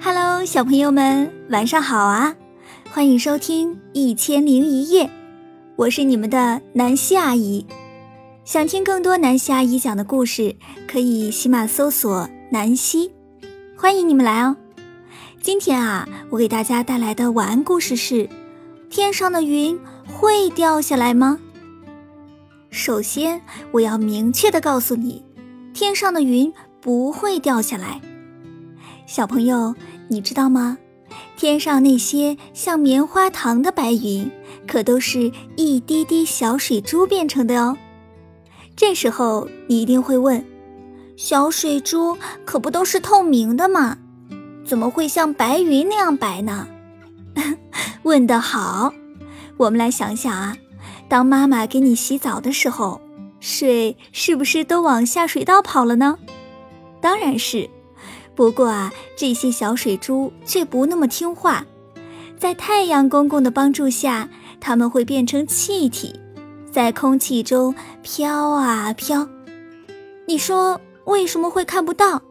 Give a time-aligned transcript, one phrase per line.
[0.00, 2.36] Hello，小朋友们，晚上好啊！
[2.92, 5.06] 欢迎收听《一千零一夜》，
[5.74, 7.66] 我是你们的南希阿姨。
[8.44, 10.54] 想听更多南希阿姨讲的故事，
[10.86, 13.10] 可以喜马搜索“南希”，
[13.76, 14.56] 欢迎你们来哦。
[15.42, 18.28] 今天啊，我给大家带来的晚安故事是：
[18.88, 21.40] 天上的云会掉下来吗？
[22.70, 23.42] 首先，
[23.72, 25.24] 我要明确的告诉你，
[25.74, 28.00] 天上的云不会掉下来。
[29.08, 29.74] 小朋友，
[30.08, 30.76] 你知道吗？
[31.34, 34.30] 天上那些像棉花糖的白云，
[34.66, 37.74] 可都是一滴滴小水珠变成的哦。
[38.76, 40.44] 这时候你一定会问：
[41.16, 43.96] 小水珠可不都是透明的吗？
[44.66, 46.68] 怎么会像白云那样白呢？
[48.04, 48.92] 问得好！
[49.56, 50.54] 我们来想想啊，
[51.08, 53.00] 当妈妈给你洗澡的时候，
[53.40, 56.18] 水是不是都往下水道跑了呢？
[57.00, 57.70] 当然是。
[58.38, 61.66] 不过啊，这些小水珠却不那么听话，
[62.38, 64.28] 在太阳公公的帮助下，
[64.60, 66.14] 它们会变成气体，
[66.70, 69.28] 在空气中飘啊飘。
[70.28, 72.22] 你说为什么会看不到？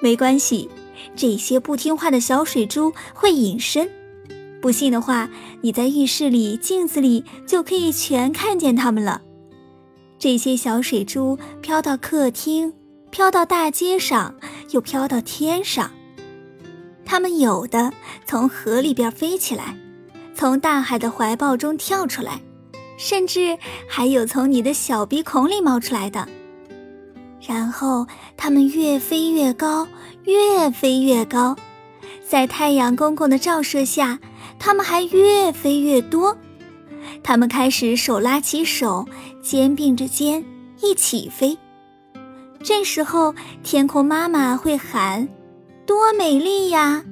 [0.00, 0.70] 没关系，
[1.14, 3.90] 这些不听话的小水珠会隐身。
[4.62, 5.28] 不信的话，
[5.60, 9.20] 你在浴室里镜子里就可以全看见它们了。
[10.18, 12.72] 这些小水珠飘到客厅。
[13.12, 14.36] 飘到大街上，
[14.70, 15.90] 又飘到天上。
[17.04, 17.92] 它们有的
[18.24, 19.76] 从河里边飞起来，
[20.34, 22.40] 从大海的怀抱中跳出来，
[22.96, 26.28] 甚至还有从你的小鼻孔里冒出来的。
[27.40, 29.88] 然后它们越飞越高，
[30.24, 31.56] 越飞越高，
[32.24, 34.20] 在太阳公公的照射下，
[34.58, 36.36] 它们还越飞越多。
[37.22, 39.06] 它们开始手拉起手，
[39.42, 40.44] 肩并着肩，
[40.80, 41.58] 一起飞。
[42.62, 45.28] 这时候，天空妈妈会喊
[45.86, 47.04] ：“多美丽呀！”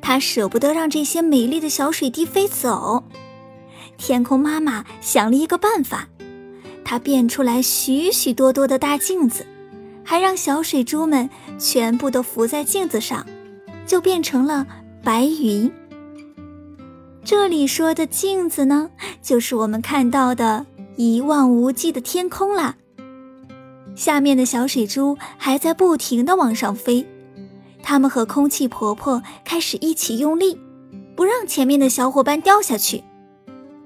[0.00, 3.04] 她舍不得让这些美丽的小水滴飞走。
[3.98, 6.08] 天空妈妈想了一个办法，
[6.84, 9.46] 她变出来许许多多的大镜子，
[10.02, 13.26] 还让小水珠们全部都浮在镜子上，
[13.86, 14.66] 就变成了
[15.04, 15.70] 白云。
[17.24, 18.90] 这里说的镜子呢，
[19.22, 20.66] 就是我们看到的
[20.96, 22.74] 一望无际的天空啦。
[24.02, 27.06] 下面的小水珠还在不停地往上飞，
[27.84, 30.58] 它们和空气婆婆开始一起用力，
[31.14, 33.04] 不让前面的小伙伴掉下去。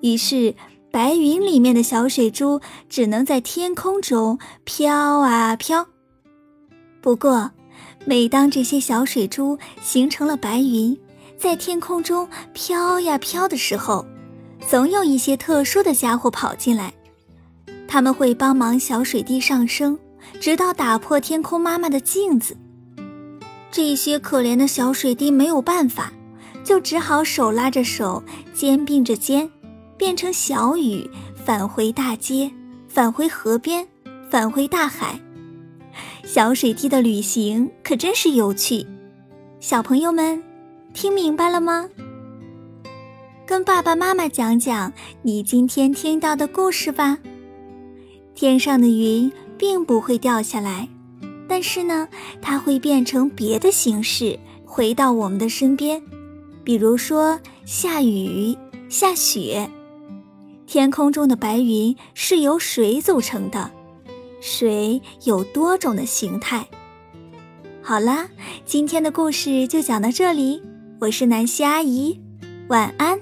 [0.00, 0.54] 于是，
[0.90, 2.58] 白云里面的小水珠
[2.88, 5.86] 只能在天空中飘啊飘。
[7.02, 7.50] 不过，
[8.06, 10.98] 每当这些小水珠形成了白云，
[11.36, 14.06] 在天空中飘呀飘的时候，
[14.66, 16.94] 总有一些特殊的家伙跑进来。
[17.88, 19.98] 他们会帮忙小水滴上升，
[20.38, 22.56] 直到打破天空妈妈的镜子。
[23.70, 26.12] 这些可怜的小水滴没有办法，
[26.62, 28.22] 就只好手拉着手，
[28.52, 29.50] 肩并着肩，
[29.96, 32.52] 变成小雨，返回大街，
[32.88, 33.88] 返回河边，
[34.30, 35.18] 返回大海。
[36.24, 38.86] 小水滴的旅行可真是有趣，
[39.60, 40.42] 小朋友们，
[40.92, 41.88] 听明白了吗？
[43.46, 47.16] 跟爸爸妈妈讲讲你今天听到的故事吧。
[48.40, 50.88] 天上的云并不会掉下来，
[51.48, 52.06] 但是呢，
[52.40, 56.00] 它会变成别的形式回到我们的身边，
[56.62, 58.56] 比如说下雨、
[58.88, 59.68] 下雪。
[60.68, 63.72] 天空中的白云是由水组成的，
[64.40, 66.64] 水有多种的形态。
[67.82, 68.28] 好啦，
[68.64, 70.62] 今天的故事就讲到这里，
[71.00, 72.20] 我是南希阿姨，
[72.68, 73.18] 晚安。